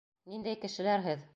[0.31, 1.29] Ниндәй кешеләр һеҙ?